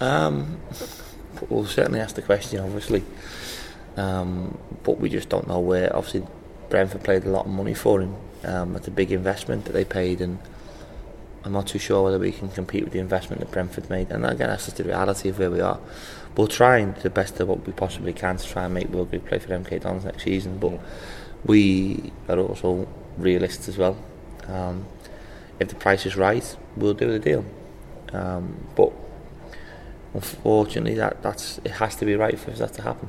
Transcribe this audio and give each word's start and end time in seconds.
Um, 0.00 0.60
we'll 1.48 1.66
certainly 1.66 2.00
ask 2.00 2.14
the 2.14 2.22
question, 2.22 2.60
obviously, 2.60 3.02
um, 3.96 4.58
but 4.84 4.98
we 4.98 5.08
just 5.08 5.28
don't 5.28 5.48
know 5.48 5.60
where. 5.60 5.94
Obviously, 5.94 6.26
Brentford 6.68 7.04
paid 7.04 7.24
a 7.24 7.30
lot 7.30 7.46
of 7.46 7.52
money 7.52 7.74
for 7.74 8.00
him. 8.00 8.14
Um, 8.44 8.76
it's 8.76 8.86
a 8.86 8.92
big 8.92 9.10
investment 9.10 9.64
that 9.64 9.72
they 9.72 9.84
paid, 9.84 10.20
and 10.20 10.38
I'm 11.44 11.52
not 11.52 11.66
too 11.66 11.78
sure 11.78 12.04
whether 12.04 12.18
we 12.18 12.32
can 12.32 12.48
compete 12.48 12.84
with 12.84 12.92
the 12.92 12.98
investment 13.00 13.40
that 13.40 13.50
Brentford 13.50 13.90
made. 13.90 14.10
And 14.10 14.24
again, 14.24 14.48
that's 14.48 14.66
just 14.66 14.76
the 14.76 14.84
reality 14.84 15.28
of 15.28 15.38
where 15.38 15.50
we 15.50 15.60
are. 15.60 15.80
We'll 16.36 16.46
try 16.46 16.78
and 16.78 16.94
do 16.94 17.00
the 17.00 17.10
best 17.10 17.40
of 17.40 17.48
what 17.48 17.66
we 17.66 17.72
possibly 17.72 18.12
can 18.12 18.36
to 18.36 18.46
try 18.46 18.64
and 18.64 18.74
make 18.74 18.90
Will 18.90 19.04
Grigg 19.04 19.26
play 19.26 19.38
for 19.38 19.48
MK 19.48 19.80
Dons 19.80 20.04
next 20.04 20.22
season, 20.22 20.58
but 20.58 20.78
we 21.44 22.12
are 22.28 22.38
also 22.38 22.86
realists 23.16 23.68
as 23.68 23.76
well. 23.76 23.96
Um, 24.46 24.86
if 25.58 25.68
the 25.68 25.74
price 25.74 26.06
is 26.06 26.16
right, 26.16 26.56
we'll 26.76 26.94
do 26.94 27.10
the 27.10 27.18
deal. 27.18 27.44
Um, 28.12 28.66
but 28.76 28.92
unfortunately, 30.14 30.94
that 30.94 31.22
that's 31.22 31.58
it 31.64 31.72
has 31.72 31.96
to 31.96 32.04
be 32.04 32.14
right 32.16 32.38
for 32.38 32.50
that 32.50 32.72
to 32.74 32.82
happen. 32.82 33.08